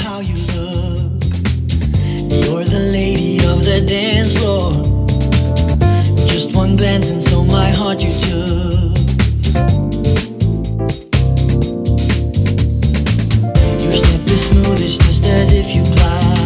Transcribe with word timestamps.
how 0.00 0.20
you 0.20 0.34
look. 0.54 1.22
You're 2.42 2.64
the 2.64 2.90
lady 2.92 3.38
of 3.46 3.64
the 3.64 3.84
dance 3.86 4.32
floor. 4.38 4.82
Just 6.26 6.56
one 6.56 6.76
glance 6.76 7.10
and 7.10 7.22
so 7.22 7.44
my 7.44 7.70
heart 7.70 8.02
you 8.02 8.10
took. 8.10 8.96
Your 13.84 13.92
step 13.92 14.22
is 14.34 14.46
smooth, 14.46 14.80
it's 14.82 14.96
just 14.96 15.24
as 15.24 15.52
if 15.52 15.74
you. 15.74 16.39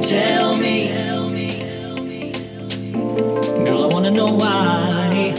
tell 0.00 0.56
me. 0.56 0.88
Girl, 3.64 3.84
I 3.84 3.86
wanna 3.86 4.10
know 4.10 4.34
why. 4.34 5.34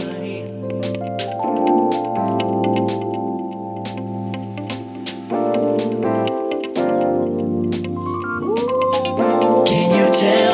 Can 9.66 9.90
you 9.96 10.12
tell? 10.12 10.49